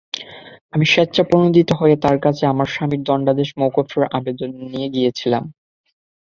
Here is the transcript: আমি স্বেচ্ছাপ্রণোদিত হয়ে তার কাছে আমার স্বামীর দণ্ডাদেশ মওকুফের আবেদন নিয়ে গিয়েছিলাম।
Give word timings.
আমি 0.73 0.85
স্বেচ্ছাপ্রণোদিত 0.87 1.69
হয়ে 1.79 1.95
তার 2.03 2.17
কাছে 2.25 2.43
আমার 2.45 2.67
স্বামীর 2.67 3.01
দণ্ডাদেশ 3.03 3.49
মওকুফের 3.59 4.03
আবেদন 4.17 4.49
নিয়ে 4.63 4.87
গিয়েছিলাম। 4.95 5.43